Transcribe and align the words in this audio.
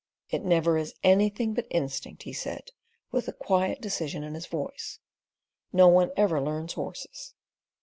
"It 0.31 0.43
never 0.43 0.79
is 0.79 0.95
anything 1.03 1.53
but 1.53 1.67
instinct," 1.69 2.23
he 2.23 2.33
said, 2.33 2.71
with 3.11 3.29
quiet 3.37 3.81
decision 3.81 4.23
in 4.23 4.33
his 4.33 4.47
voice. 4.47 4.97
"No 5.71 5.87
one 5.89 6.09
ever 6.17 6.41
learns 6.41 6.73
horses." 6.73 7.35